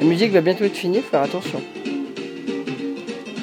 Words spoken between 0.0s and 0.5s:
La musique va